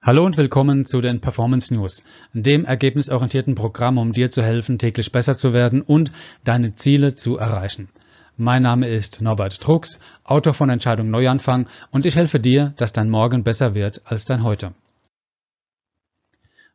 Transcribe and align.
Hallo 0.00 0.24
und 0.24 0.36
willkommen 0.36 0.86
zu 0.86 1.00
den 1.00 1.20
Performance 1.20 1.74
News, 1.74 2.04
dem 2.32 2.64
ergebnisorientierten 2.64 3.56
Programm, 3.56 3.98
um 3.98 4.12
dir 4.12 4.30
zu 4.30 4.44
helfen, 4.44 4.78
täglich 4.78 5.10
besser 5.10 5.36
zu 5.36 5.52
werden 5.52 5.82
und 5.82 6.12
deine 6.44 6.76
Ziele 6.76 7.16
zu 7.16 7.36
erreichen. 7.36 7.88
Mein 8.36 8.62
Name 8.62 8.88
ist 8.88 9.20
Norbert 9.20 9.66
Drucks, 9.66 9.98
Autor 10.22 10.54
von 10.54 10.70
Entscheidung 10.70 11.10
Neuanfang 11.10 11.68
und 11.90 12.06
ich 12.06 12.14
helfe 12.14 12.38
dir, 12.38 12.74
dass 12.76 12.92
dein 12.92 13.10
Morgen 13.10 13.42
besser 13.42 13.74
wird 13.74 14.00
als 14.04 14.24
dein 14.24 14.44
Heute. 14.44 14.72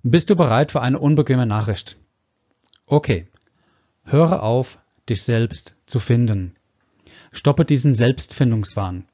Bist 0.03 0.29
du 0.29 0.35
bereit 0.35 0.73
für 0.73 0.81
eine 0.81 0.99
unbequeme 0.99 1.45
Nachricht? 1.45 1.95
Okay. 2.85 3.27
Höre 4.03 4.43
auf, 4.43 4.79
dich 5.09 5.23
selbst 5.23 5.77
zu 5.85 5.99
finden. 5.99 6.57
Stoppe 7.31 7.63
diesen 7.63 7.93
Selbstfindungswahn. 7.93 9.05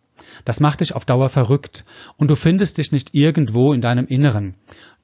Das 0.46 0.60
macht 0.60 0.82
dich 0.82 0.96
auf 0.96 1.06
Dauer 1.06 1.30
verrückt 1.30 1.86
und 2.18 2.30
du 2.30 2.36
findest 2.36 2.78
dich 2.78 2.92
nicht 2.92 3.14
irgendwo 3.14 3.74
in 3.74 3.82
deinem 3.82 4.08
Inneren. 4.08 4.56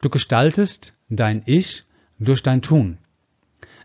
Du 0.01 0.09
gestaltest 0.09 0.93
dein 1.09 1.43
Ich 1.45 1.83
durch 2.19 2.43
dein 2.43 2.61
Tun. 2.61 2.97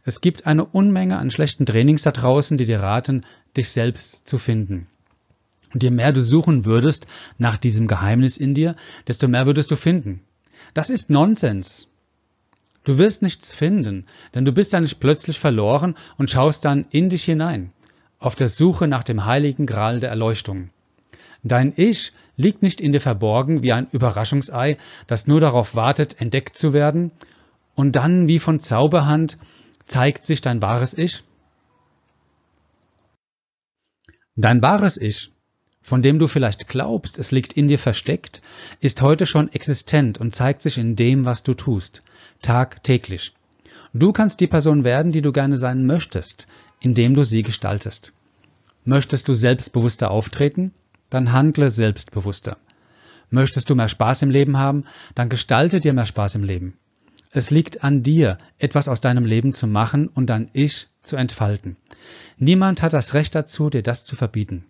Es 0.05 0.21
gibt 0.21 0.47
eine 0.47 0.65
Unmenge 0.65 1.19
an 1.19 1.31
schlechten 1.31 1.67
Trainings 1.67 2.03
da 2.03 2.13
draußen, 2.13 2.57
die 2.57 2.65
dir 2.65 2.81
raten, 2.81 3.25
dich 3.57 3.71
selbst 3.71 4.27
zu 4.27 4.39
finden. 4.39 4.87
Und 5.73 5.83
je 5.83 5.91
mehr 5.91 6.13
du 6.13 6.23
suchen 6.23 6.65
würdest 6.65 7.07
nach 7.39 7.59
diesem 7.59 7.87
Geheimnis 7.87 8.37
in 8.37 8.55
dir, 8.55 8.77
desto 9.07 9.29
mehr 9.29 9.47
würdest 9.47 9.71
du 9.71 9.77
finden. 9.77 10.23
Das 10.75 10.91
ist 10.91 11.11
Nonsens. 11.11 11.89
Du 12.85 12.97
wirst 12.99 13.23
nichts 13.23 13.53
finden, 13.53 14.07
denn 14.35 14.45
du 14.45 14.53
bist 14.53 14.73
ja 14.73 14.81
nicht 14.81 15.01
plötzlich 15.01 15.39
verloren 15.39 15.97
und 16.17 16.31
schaust 16.31 16.65
dann 16.65 16.87
in 16.91 17.11
dich 17.11 17.25
hinein, 17.25 17.73
auf 18.19 18.37
der 18.37 18.49
Suche 18.49 18.89
nach 18.89 19.05
dem 19.05 19.27
heiligen 19.27 19.67
Gral 19.67 20.01
der 20.01 20.11
Erleuchtung. 20.11 20.71
Dein 21.43 21.73
Ich 21.77 22.13
liegt 22.37 22.63
nicht 22.63 22.81
in 22.81 22.93
dir 22.93 23.01
verborgen 23.01 23.63
wie 23.63 23.73
ein 23.73 23.89
Überraschungsei, 23.91 24.79
das 25.07 25.27
nur 25.27 25.41
darauf 25.41 25.75
wartet, 25.75 26.21
entdeckt 26.21 26.57
zu 26.57 26.73
werden, 26.73 27.13
und 27.75 27.97
dann 27.97 28.29
wie 28.29 28.39
von 28.39 28.61
Zauberhand 28.61 29.39
zeigt 29.87 30.25
sich 30.25 30.41
dein 30.41 30.61
wahres 30.61 30.97
Ich? 30.97 31.23
Dein 34.37 34.63
wahres 34.63 34.97
Ich, 34.97 35.31
von 35.83 36.03
dem 36.03 36.19
du 36.19 36.29
vielleicht 36.29 36.69
glaubst, 36.69 37.19
es 37.19 37.31
liegt 37.31 37.55
in 37.55 37.69
dir 37.69 37.79
versteckt, 37.79 38.43
ist 38.81 39.03
heute 39.03 39.27
schon 39.27 39.53
existent 39.53 40.19
und 40.19 40.35
zeigt 40.35 40.63
sich 40.63 40.79
in 40.79 40.95
dem, 40.95 41.25
was 41.25 41.43
du 41.43 41.55
tust, 41.55 42.03
tagtäglich. 42.43 43.35
Du 43.93 44.13
kannst 44.13 44.41
die 44.41 44.47
Person 44.47 44.85
werden, 44.85 45.11
die 45.11 45.23
du 45.23 45.33
gerne 45.33 45.57
sein 45.57 45.87
möchtest, 45.87 46.49
indem 46.81 47.15
du 47.15 47.25
sie 47.25 47.43
gestaltest. 47.43 48.13
Möchtest 48.85 49.29
du 49.29 49.35
selbstbewusster 49.35 50.11
auftreten? 50.11 50.73
Dann 51.11 51.33
handle 51.33 51.71
selbstbewusster. 51.71 52.57
Möchtest 53.31 53.71
du 53.71 53.75
mehr 53.75 53.89
Spaß 53.89 54.23
im 54.23 54.31
Leben 54.31 54.57
haben, 54.57 54.85
dann 55.15 55.29
gestalte 55.29 55.81
dir 55.81 55.93
mehr 55.93 56.07
Spaß 56.07 56.37
im 56.37 56.45
Leben. 56.45 56.79
Es 57.33 57.51
liegt 57.51 57.85
an 57.85 58.03
dir, 58.03 58.39
etwas 58.59 58.89
aus 58.89 59.01
deinem 59.01 59.25
Leben 59.25 59.53
zu 59.53 59.69
machen 59.69 60.09
und 60.09 60.31
dein 60.31 60.51
Ich 60.53 60.89
zu 61.03 61.17
entfalten. 61.17 61.77
Niemand 62.39 62.83
hat 62.83 62.93
das 62.93 63.15
Recht 63.15 63.35
dazu, 63.35 63.71
dir 63.71 63.83
das 63.83 64.05
zu 64.05 64.17
verbieten. 64.17 64.65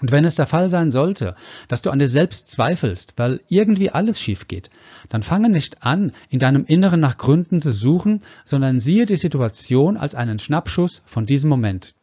Und 0.00 0.12
wenn 0.12 0.24
es 0.24 0.36
der 0.36 0.46
Fall 0.46 0.68
sein 0.68 0.92
sollte, 0.92 1.34
dass 1.66 1.82
du 1.82 1.90
an 1.90 1.98
dir 1.98 2.06
selbst 2.06 2.50
zweifelst, 2.50 3.14
weil 3.16 3.40
irgendwie 3.48 3.90
alles 3.90 4.20
schief 4.20 4.46
geht, 4.46 4.70
dann 5.08 5.24
fange 5.24 5.48
nicht 5.48 5.82
an, 5.82 6.12
in 6.28 6.38
deinem 6.38 6.64
Inneren 6.64 7.00
nach 7.00 7.18
Gründen 7.18 7.60
zu 7.60 7.72
suchen, 7.72 8.22
sondern 8.44 8.78
siehe 8.78 9.06
die 9.06 9.16
Situation 9.16 9.96
als 9.96 10.14
einen 10.14 10.38
Schnappschuss 10.38 11.02
von 11.06 11.26
diesem 11.26 11.50
Moment. 11.50 11.94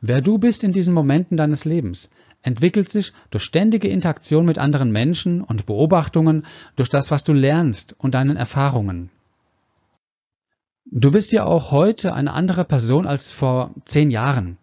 Wer 0.00 0.22
du 0.22 0.38
bist 0.38 0.64
in 0.64 0.72
diesen 0.72 0.94
Momenten 0.94 1.36
deines 1.36 1.66
Lebens, 1.66 2.10
entwickelt 2.42 2.88
sich 2.88 3.12
durch 3.30 3.44
ständige 3.44 3.88
Interaktion 3.88 4.44
mit 4.44 4.58
anderen 4.58 4.90
Menschen 4.90 5.42
und 5.42 5.66
Beobachtungen, 5.66 6.44
durch 6.76 6.88
das, 6.88 7.10
was 7.10 7.24
du 7.24 7.32
lernst 7.32 7.94
und 7.98 8.14
deinen 8.14 8.36
Erfahrungen. 8.36 9.10
Du 10.84 11.10
bist 11.10 11.32
ja 11.32 11.44
auch 11.44 11.70
heute 11.70 12.12
eine 12.12 12.32
andere 12.32 12.64
Person 12.64 13.06
als 13.06 13.30
vor 13.30 13.70
zehn 13.84 14.10
Jahren 14.10 14.58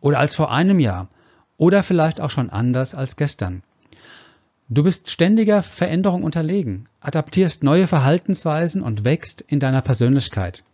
oder 0.00 0.18
als 0.18 0.36
vor 0.36 0.52
einem 0.52 0.78
Jahr 0.78 1.08
oder 1.56 1.82
vielleicht 1.82 2.20
auch 2.20 2.30
schon 2.30 2.50
anders 2.50 2.94
als 2.94 3.16
gestern. 3.16 3.62
Du 4.68 4.82
bist 4.82 5.10
ständiger 5.10 5.62
Veränderung 5.62 6.22
unterlegen, 6.22 6.88
adaptierst 7.00 7.62
neue 7.62 7.86
Verhaltensweisen 7.86 8.82
und 8.82 9.04
wächst 9.04 9.40
in 9.40 9.60
deiner 9.60 9.82
Persönlichkeit. 9.82 10.64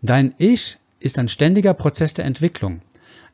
Dein 0.00 0.34
Ich 0.38 0.78
ist 1.00 1.18
ein 1.18 1.28
ständiger 1.28 1.74
Prozess 1.74 2.14
der 2.14 2.24
Entwicklung. 2.24 2.80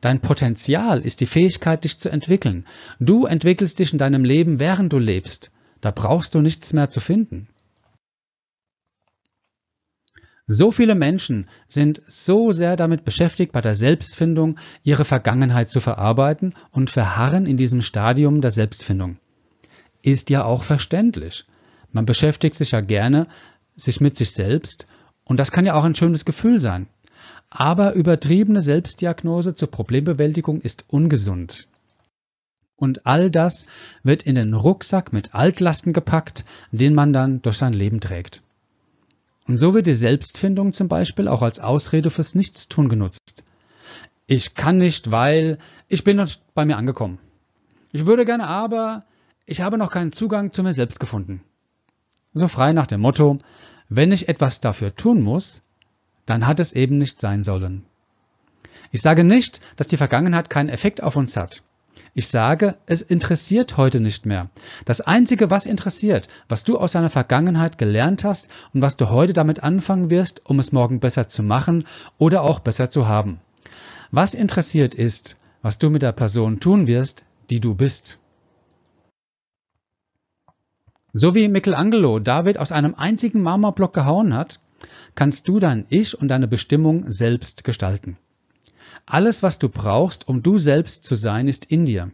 Dein 0.01 0.21
Potenzial 0.21 1.01
ist 1.01 1.21
die 1.21 1.25
Fähigkeit, 1.25 1.83
dich 1.83 1.97
zu 1.97 2.09
entwickeln. 2.09 2.65
Du 2.99 3.25
entwickelst 3.25 3.79
dich 3.79 3.93
in 3.93 3.99
deinem 3.99 4.23
Leben, 4.23 4.59
während 4.59 4.93
du 4.93 4.99
lebst. 4.99 5.51
Da 5.81 5.91
brauchst 5.91 6.35
du 6.35 6.41
nichts 6.41 6.73
mehr 6.73 6.89
zu 6.89 6.99
finden. 6.99 7.47
So 10.47 10.69
viele 10.69 10.93
Menschen 10.93 11.49
sind 11.67 12.03
so 12.07 12.51
sehr 12.51 12.75
damit 12.75 13.03
beschäftigt, 13.03 13.51
bei 13.51 13.61
der 13.61 13.73
Selbstfindung 13.73 14.59
ihre 14.83 15.03
Vergangenheit 15.03 15.71
zu 15.71 15.81
verarbeiten 15.81 16.53
und 16.71 16.91
verharren 16.91 17.47
in 17.47 17.57
diesem 17.57 17.81
Stadium 17.81 18.41
der 18.41 18.51
Selbstfindung. 18.51 19.17
Ist 20.03 20.29
ja 20.29 20.43
auch 20.43 20.61
verständlich. 20.61 21.45
Man 21.91 22.05
beschäftigt 22.05 22.55
sich 22.55 22.71
ja 22.71 22.81
gerne 22.81 23.27
sich 23.75 24.01
mit 24.01 24.15
sich 24.17 24.31
selbst 24.31 24.87
und 25.23 25.39
das 25.39 25.51
kann 25.51 25.65
ja 25.65 25.73
auch 25.73 25.83
ein 25.83 25.95
schönes 25.95 26.25
Gefühl 26.25 26.61
sein. 26.61 26.87
Aber 27.57 27.93
übertriebene 27.93 28.59
Selbstdiagnose 28.59 29.55
zur 29.55 29.71
Problembewältigung 29.71 30.59
ist 30.59 30.83
ungesund. 30.89 31.69
Und 32.75 33.05
all 33.05 33.31
das 33.31 33.65
wird 34.03 34.23
in 34.23 34.35
den 34.35 34.53
Rucksack 34.53 35.13
mit 35.13 35.33
Altlasten 35.33 35.93
gepackt, 35.93 36.43
den 36.73 36.93
man 36.93 37.13
dann 37.13 37.41
durch 37.43 37.57
sein 37.57 37.71
Leben 37.71 38.01
trägt. 38.01 38.41
Und 39.47 39.55
so 39.55 39.73
wird 39.73 39.87
die 39.87 39.93
Selbstfindung 39.93 40.73
zum 40.73 40.89
Beispiel 40.89 41.29
auch 41.29 41.41
als 41.41 41.61
Ausrede 41.61 42.09
fürs 42.09 42.35
Nichtstun 42.35 42.89
genutzt. 42.89 43.45
Ich 44.27 44.55
kann 44.55 44.77
nicht, 44.77 45.11
weil 45.11 45.57
ich 45.87 46.03
bin 46.03 46.17
noch 46.17 46.29
bei 46.55 46.65
mir 46.65 46.75
angekommen. 46.75 47.19
Ich 47.93 48.05
würde 48.05 48.25
gerne, 48.25 48.47
aber 48.47 49.05
ich 49.45 49.61
habe 49.61 49.77
noch 49.77 49.91
keinen 49.91 50.11
Zugang 50.11 50.51
zu 50.51 50.61
mir 50.61 50.73
selbst 50.73 50.99
gefunden. 50.99 51.41
So 52.33 52.49
frei 52.49 52.73
nach 52.73 52.87
dem 52.87 52.99
Motto, 52.99 53.37
wenn 53.87 54.11
ich 54.11 54.27
etwas 54.27 54.59
dafür 54.59 54.93
tun 54.93 55.21
muss, 55.21 55.61
dann 56.25 56.47
hat 56.47 56.59
es 56.59 56.73
eben 56.73 56.97
nicht 56.97 57.19
sein 57.19 57.43
sollen. 57.43 57.85
Ich 58.91 59.01
sage 59.01 59.23
nicht, 59.23 59.61
dass 59.75 59.87
die 59.87 59.97
Vergangenheit 59.97 60.49
keinen 60.49 60.69
Effekt 60.69 61.03
auf 61.03 61.15
uns 61.15 61.35
hat. 61.35 61.63
Ich 62.13 62.29
sage, 62.29 62.77
es 62.85 63.01
interessiert 63.01 63.75
heute 63.75 63.99
nicht 63.99 64.25
mehr. 64.25 64.49
Das 64.85 65.01
Einzige, 65.01 65.49
was 65.49 65.65
interessiert, 65.65 66.29
was 66.47 66.63
du 66.63 66.77
aus 66.77 66.93
deiner 66.93 67.09
Vergangenheit 67.09 67.77
gelernt 67.77 68.23
hast 68.23 68.49
und 68.73 68.81
was 68.81 68.95
du 68.95 69.09
heute 69.09 69.33
damit 69.33 69.63
anfangen 69.63 70.09
wirst, 70.09 70.45
um 70.45 70.59
es 70.59 70.71
morgen 70.71 71.01
besser 71.01 71.27
zu 71.27 71.43
machen 71.43 71.85
oder 72.17 72.43
auch 72.43 72.59
besser 72.59 72.89
zu 72.89 73.07
haben. 73.07 73.41
Was 74.11 74.33
interessiert 74.33 74.95
ist, 74.95 75.35
was 75.61 75.77
du 75.77 75.89
mit 75.89 76.03
der 76.03 76.13
Person 76.13 76.61
tun 76.61 76.87
wirst, 76.87 77.25
die 77.49 77.59
du 77.59 77.75
bist. 77.75 78.17
So 81.11 81.35
wie 81.35 81.49
Michelangelo 81.49 82.19
David 82.19 82.59
aus 82.59 82.71
einem 82.71 82.95
einzigen 82.95 83.41
Marmorblock 83.41 83.93
gehauen 83.93 84.33
hat, 84.33 84.59
kannst 85.15 85.47
du 85.47 85.59
dein 85.59 85.85
Ich 85.89 86.19
und 86.19 86.27
deine 86.27 86.47
Bestimmung 86.47 87.11
selbst 87.11 87.63
gestalten. 87.63 88.17
Alles, 89.05 89.43
was 89.43 89.59
du 89.59 89.69
brauchst, 89.69 90.27
um 90.27 90.43
du 90.43 90.57
selbst 90.57 91.03
zu 91.03 91.15
sein, 91.15 91.47
ist 91.47 91.65
in 91.65 91.85
dir. 91.85 92.11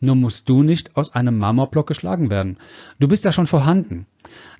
Nur 0.00 0.16
musst 0.16 0.48
du 0.48 0.62
nicht 0.62 0.96
aus 0.96 1.14
einem 1.14 1.38
Marmorblock 1.38 1.86
geschlagen 1.86 2.30
werden. 2.30 2.58
Du 2.98 3.08
bist 3.08 3.24
ja 3.24 3.32
schon 3.32 3.46
vorhanden. 3.46 4.06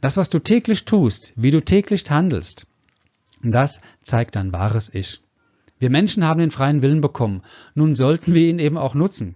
Das, 0.00 0.16
was 0.16 0.30
du 0.30 0.38
täglich 0.38 0.84
tust, 0.84 1.32
wie 1.36 1.50
du 1.50 1.60
täglich 1.60 2.10
handelst, 2.10 2.66
das 3.42 3.80
zeigt 4.02 4.36
dein 4.36 4.52
wahres 4.52 4.92
Ich. 4.94 5.20
Wir 5.78 5.90
Menschen 5.90 6.24
haben 6.24 6.40
den 6.40 6.50
freien 6.50 6.80
Willen 6.80 7.02
bekommen. 7.02 7.42
Nun 7.74 7.94
sollten 7.94 8.32
wir 8.32 8.48
ihn 8.48 8.58
eben 8.58 8.78
auch 8.78 8.94
nutzen. 8.94 9.34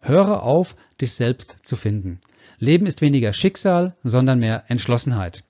Höre 0.00 0.42
auf, 0.42 0.76
dich 1.00 1.14
selbst 1.14 1.58
zu 1.62 1.74
finden. 1.74 2.20
Leben 2.60 2.86
ist 2.86 3.02
weniger 3.02 3.32
Schicksal, 3.32 3.96
sondern 4.04 4.38
mehr 4.38 4.64
Entschlossenheit. 4.68 5.42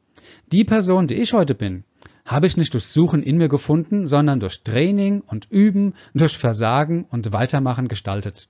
Die 0.50 0.64
Person, 0.64 1.06
die 1.06 1.16
ich 1.16 1.34
heute 1.34 1.54
bin, 1.54 1.84
habe 2.24 2.46
ich 2.46 2.56
nicht 2.56 2.72
durch 2.72 2.86
Suchen 2.86 3.22
in 3.22 3.36
mir 3.36 3.50
gefunden, 3.50 4.06
sondern 4.06 4.40
durch 4.40 4.62
Training 4.62 5.20
und 5.20 5.46
Üben, 5.50 5.92
durch 6.14 6.38
Versagen 6.38 7.04
und 7.10 7.32
Weitermachen 7.34 7.86
gestaltet. 7.88 8.48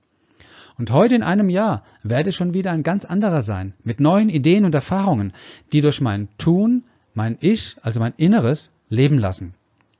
Und 0.78 0.92
heute 0.92 1.16
in 1.16 1.24
einem 1.24 1.48
Jahr 1.48 1.82
werde 2.04 2.30
ich 2.30 2.36
schon 2.36 2.54
wieder 2.54 2.70
ein 2.70 2.84
ganz 2.84 3.04
anderer 3.04 3.42
sein, 3.42 3.74
mit 3.82 3.98
neuen 3.98 4.28
Ideen 4.28 4.64
und 4.64 4.76
Erfahrungen, 4.76 5.32
die 5.72 5.80
durch 5.80 6.00
mein 6.00 6.28
Tun, 6.38 6.84
mein 7.14 7.36
Ich, 7.40 7.76
also 7.82 7.98
mein 7.98 8.14
Inneres, 8.16 8.70
leben 8.88 9.18
lassen. 9.18 9.54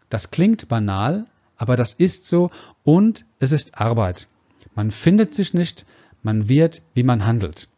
Das 0.09 0.31
klingt 0.31 0.69
banal, 0.69 1.27
aber 1.57 1.75
das 1.75 1.95
ist 1.95 2.27
so 2.27 2.53
und 2.85 3.27
es 3.41 3.51
ist 3.51 3.81
Arbeit. 3.81 4.29
Man 4.77 4.93
findet 4.93 5.35
sich 5.35 5.53
nicht, 5.53 5.85
man 6.23 6.49
wird, 6.49 6.83
wie 6.95 7.03
man 7.03 7.27
handelt. 7.27 7.69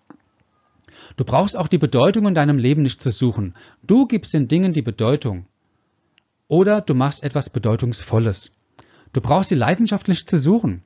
Du 1.16 1.24
brauchst 1.24 1.56
auch 1.56 1.68
die 1.68 1.78
Bedeutung 1.78 2.26
in 2.26 2.34
deinem 2.34 2.58
Leben 2.58 2.82
nicht 2.82 3.02
zu 3.02 3.10
suchen. 3.10 3.54
Du 3.82 4.06
gibst 4.06 4.34
den 4.34 4.48
Dingen 4.48 4.72
die 4.72 4.82
Bedeutung. 4.82 5.46
Oder 6.48 6.80
du 6.80 6.94
machst 6.94 7.22
etwas 7.22 7.50
Bedeutungsvolles. 7.50 8.52
Du 9.12 9.20
brauchst 9.20 9.50
die 9.50 9.56
Leidenschaft 9.56 10.08
nicht 10.08 10.28
zu 10.28 10.38
suchen. 10.38 10.82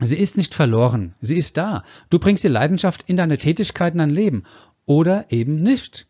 Sie 0.00 0.16
ist 0.16 0.36
nicht 0.36 0.54
verloren, 0.54 1.14
sie 1.20 1.36
ist 1.36 1.56
da. 1.56 1.84
Du 2.10 2.18
bringst 2.18 2.42
die 2.42 2.48
Leidenschaft 2.48 3.04
in 3.06 3.16
deine 3.16 3.38
Tätigkeit, 3.38 3.92
in 3.92 3.98
dein 3.98 4.10
Leben. 4.10 4.44
oder 4.86 5.30
eben 5.30 5.56
nicht. 5.56 6.06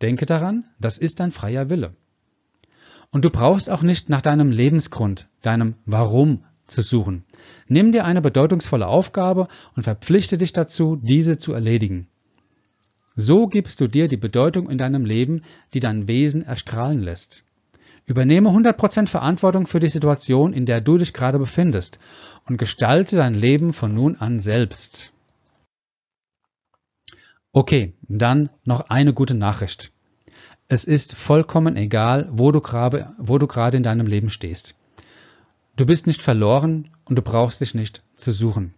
Denke 0.00 0.26
daran, 0.26 0.64
das 0.78 0.98
ist 0.98 1.18
dein 1.18 1.32
freier 1.32 1.68
Wille. 1.68 1.96
Und 3.10 3.24
du 3.24 3.30
brauchst 3.30 3.70
auch 3.70 3.82
nicht 3.82 4.08
nach 4.08 4.22
deinem 4.22 4.52
Lebensgrund, 4.52 5.28
deinem 5.42 5.74
Warum 5.84 6.44
zu 6.66 6.82
suchen. 6.82 7.24
Nimm 7.66 7.92
dir 7.92 8.04
eine 8.04 8.20
bedeutungsvolle 8.20 8.86
Aufgabe 8.86 9.48
und 9.74 9.82
verpflichte 9.82 10.38
dich 10.38 10.52
dazu, 10.52 10.96
diese 10.96 11.38
zu 11.38 11.52
erledigen. 11.52 12.08
So 13.16 13.46
gibst 13.46 13.80
du 13.80 13.86
dir 13.86 14.08
die 14.08 14.16
Bedeutung 14.16 14.68
in 14.68 14.78
deinem 14.78 15.04
Leben, 15.04 15.42
die 15.72 15.80
dein 15.80 16.08
Wesen 16.08 16.42
erstrahlen 16.42 17.00
lässt. 17.00 17.44
Übernehme 18.06 18.50
100% 18.50 19.06
Verantwortung 19.06 19.66
für 19.66 19.80
die 19.80 19.88
Situation, 19.88 20.52
in 20.52 20.66
der 20.66 20.80
du 20.80 20.98
dich 20.98 21.12
gerade 21.12 21.38
befindest 21.38 22.00
und 22.46 22.58
gestalte 22.58 23.16
dein 23.16 23.34
Leben 23.34 23.72
von 23.72 23.94
nun 23.94 24.16
an 24.16 24.40
selbst. 24.40 25.12
Okay, 27.52 27.94
dann 28.02 28.50
noch 28.64 28.90
eine 28.90 29.14
gute 29.14 29.34
Nachricht. 29.34 29.92
Es 30.66 30.84
ist 30.84 31.14
vollkommen 31.14 31.76
egal, 31.76 32.28
wo 32.32 32.50
du 32.50 32.60
gerade, 32.60 33.14
wo 33.18 33.38
du 33.38 33.46
gerade 33.46 33.76
in 33.76 33.82
deinem 33.82 34.06
Leben 34.06 34.28
stehst. 34.28 34.74
Du 35.76 35.86
bist 35.86 36.06
nicht 36.06 36.20
verloren 36.20 36.90
und 37.04 37.16
du 37.16 37.22
brauchst 37.22 37.60
dich 37.60 37.74
nicht 37.74 38.02
zu 38.16 38.32
suchen. 38.32 38.74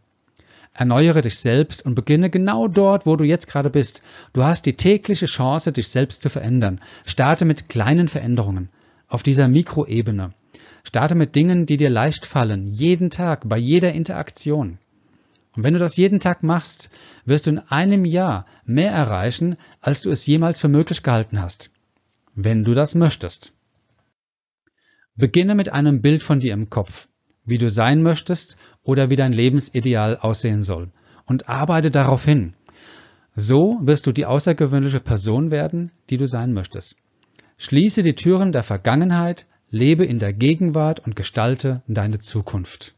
Erneuere 0.79 1.23
dich 1.23 1.39
selbst 1.39 1.87
und 1.87 1.95
beginne 1.95 2.29
genau 2.29 2.69
dort, 2.69 3.07
wo 3.07 3.17
du 3.17 3.25
jetzt 3.25 3.49
gerade 3.49 3.71
bist. 3.71 4.03
Du 4.35 4.45
hast 4.45 4.67
die 4.67 4.77
tägliche 4.77 5.25
Chance, 5.25 5.73
dich 5.73 5.89
selbst 5.89 6.21
zu 6.21 6.29
verändern. 6.29 6.83
Starte 7.07 7.47
mit 7.47 7.71
kleinen 7.71 8.09
Veränderungen 8.09 8.69
auf 9.09 9.23
dieser 9.23 9.49
Mikroebene. 9.49 10.35
Starte 10.85 11.15
mit 11.15 11.35
Dingen, 11.35 11.65
die 11.65 11.79
dir 11.79 11.89
leicht 11.89 12.27
fallen, 12.27 12.71
jeden 12.73 13.09
Tag, 13.09 13.49
bei 13.49 13.57
jeder 13.57 13.95
Interaktion. 13.95 14.79
Und 15.57 15.65
wenn 15.65 15.73
du 15.73 15.79
das 15.79 15.97
jeden 15.97 16.21
Tag 16.21 16.43
machst, 16.43 16.91
wirst 17.25 17.47
du 17.47 17.51
in 17.51 17.59
einem 17.59 18.05
Jahr 18.05 18.45
mehr 18.67 18.91
erreichen, 18.91 19.57
als 19.81 20.03
du 20.03 20.11
es 20.11 20.27
jemals 20.27 20.61
für 20.61 20.69
möglich 20.69 21.03
gehalten 21.03 21.41
hast. 21.41 21.71
Wenn 22.35 22.65
du 22.65 22.75
das 22.75 22.95
möchtest. 22.95 23.55
Beginne 25.15 25.55
mit 25.55 25.73
einem 25.73 26.03
Bild 26.03 26.23
von 26.23 26.41
dir 26.41 26.53
im 26.53 26.69
Kopf 26.69 27.09
wie 27.47 27.59
du 27.59 27.71
sein 27.71 28.03
möchtest 28.03 28.57
oder 28.83 29.09
wie 29.09 29.17
dein 29.17 29.33
Lebensideal 29.33 30.19
aussehen 30.19 30.63
soll 30.63 30.91
und 31.25 31.49
arbeite 31.49 31.91
darauf 31.91 32.25
hin. 32.25 32.55
So 33.35 33.79
wirst 33.83 34.07
du 34.07 34.13
die 34.13 34.27
außergewöhnliche 34.27 35.01
Person 35.01 35.51
werden, 35.51 35.93
die 36.11 36.17
du 36.17 36.27
sein 36.27 36.53
möchtest. 36.53 36.97
Schließe 37.59 38.03
die 38.03 38.15
Türen 38.15 38.53
der 38.53 38.63
Vergangenheit, 38.63 39.47
lebe 39.71 40.05
in 40.05 40.19
der 40.19 40.33
Gegenwart 40.33 41.01
und 41.01 41.17
gestalte 41.17 41.83
deine 41.87 42.19
Zukunft. 42.19 42.95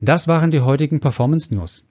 Das 0.00 0.26
waren 0.26 0.50
die 0.50 0.60
heutigen 0.60 1.00
Performance 1.00 1.54
News. 1.54 1.84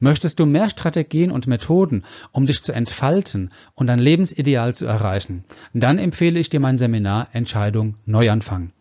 Möchtest 0.00 0.40
du 0.40 0.46
mehr 0.46 0.70
Strategien 0.70 1.30
und 1.30 1.46
Methoden, 1.46 2.04
um 2.32 2.46
dich 2.46 2.62
zu 2.62 2.72
entfalten 2.72 3.52
und 3.74 3.86
dein 3.86 3.98
Lebensideal 3.98 4.74
zu 4.74 4.86
erreichen? 4.86 5.44
Dann 5.74 5.98
empfehle 5.98 6.40
ich 6.40 6.48
dir 6.48 6.58
mein 6.58 6.78
Seminar 6.78 7.28
Entscheidung 7.32 7.96
Neuanfang. 8.06 8.72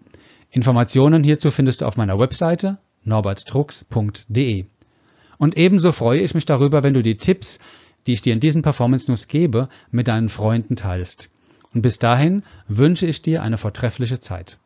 Informationen 0.49 1.23
hierzu 1.23 1.51
findest 1.51 1.81
du 1.81 1.85
auf 1.85 1.97
meiner 1.97 2.17
Webseite 2.17 2.77
norbertdrucks.de. 3.03 4.65
Und 5.37 5.57
ebenso 5.57 5.91
freue 5.91 6.21
ich 6.21 6.33
mich 6.33 6.45
darüber, 6.45 6.83
wenn 6.83 6.93
du 6.93 7.03
die 7.03 7.17
Tipps, 7.17 7.59
die 8.07 8.13
ich 8.13 8.21
dir 8.21 8.33
in 8.33 8.39
diesen 8.39 8.61
Performance 8.61 9.11
News 9.11 9.27
gebe, 9.27 9.67
mit 9.91 10.07
deinen 10.07 10.29
Freunden 10.29 10.75
teilst. 10.75 11.29
Und 11.73 11.81
bis 11.81 11.99
dahin 11.99 12.43
wünsche 12.67 13.05
ich 13.05 13.21
dir 13.21 13.43
eine 13.43 13.57
vortreffliche 13.57 14.19
Zeit. 14.19 14.57